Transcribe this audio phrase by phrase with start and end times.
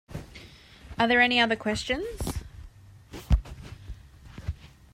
[0.97, 2.07] Are there any other questions?